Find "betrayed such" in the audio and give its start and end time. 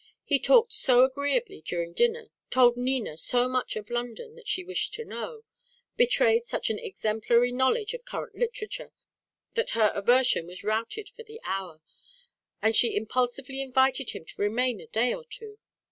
5.95-6.71